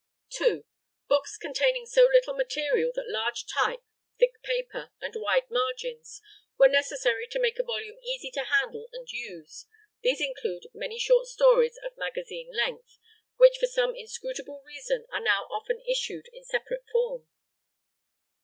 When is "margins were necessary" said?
5.51-7.27